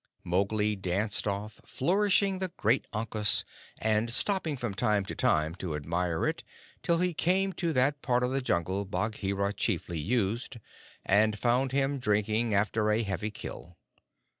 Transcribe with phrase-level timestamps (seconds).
[0.23, 3.43] Mowgli danced off, flourishing the great ankus,
[3.77, 6.41] and stopping from time to time to admire it,
[6.81, 10.57] till he came to that part of the Jungle Bagheera chiefly used,
[11.05, 13.77] and found him drinking after a heavy kill.